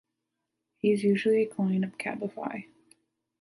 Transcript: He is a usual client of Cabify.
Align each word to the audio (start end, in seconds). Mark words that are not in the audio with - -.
He 0.79 0.93
is 0.93 1.03
a 1.03 1.09
usual 1.09 1.45
client 1.45 1.83
of 1.85 1.95
Cabify. 1.99 2.65